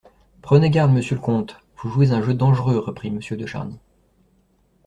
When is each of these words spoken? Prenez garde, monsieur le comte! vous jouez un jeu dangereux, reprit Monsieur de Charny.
Prenez 0.41 0.71
garde, 0.71 0.91
monsieur 0.91 1.13
le 1.15 1.21
comte! 1.21 1.59
vous 1.77 1.91
jouez 1.91 2.09
un 2.11 2.23
jeu 2.23 2.33
dangereux, 2.33 2.79
reprit 2.79 3.11
Monsieur 3.11 3.37
de 3.37 3.45
Charny. 3.45 3.77